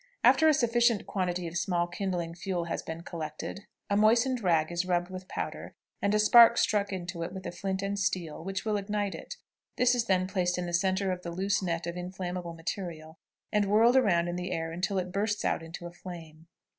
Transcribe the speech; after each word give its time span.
After 0.23 0.47
a 0.47 0.53
sufficient 0.55 1.05
quantity 1.05 1.45
of 1.47 1.59
small 1.59 1.85
kindling 1.85 2.33
fuel 2.33 2.63
has 2.63 2.81
been 2.81 3.01
collected, 3.01 3.67
a 3.87 3.95
moistened 3.95 4.41
rag 4.43 4.71
is 4.71 4.83
rubbed 4.83 5.11
with 5.11 5.27
powder, 5.27 5.75
and 6.01 6.15
a 6.15 6.17
spark 6.17 6.57
struck 6.57 6.91
into 6.91 7.21
it 7.21 7.31
with 7.31 7.45
a 7.45 7.51
flint 7.51 7.83
and 7.83 7.99
steel, 7.99 8.43
which 8.43 8.65
will 8.65 8.77
ignite 8.77 9.13
it; 9.13 9.35
this 9.77 9.93
is 9.93 10.05
then 10.05 10.25
placed 10.25 10.57
in 10.57 10.65
the 10.65 10.73
centre 10.73 11.11
of 11.11 11.21
the 11.21 11.29
loose 11.29 11.61
nest 11.61 11.85
of 11.85 11.97
inflammable 11.97 12.55
material, 12.55 13.19
and 13.51 13.65
whirled 13.65 13.95
around 13.95 14.27
in 14.27 14.37
the 14.37 14.51
air 14.51 14.71
until 14.71 14.97
it 14.97 15.11
bursts 15.11 15.45
out 15.45 15.61
into 15.61 15.85
a 15.85 15.91
flame. 15.93 16.47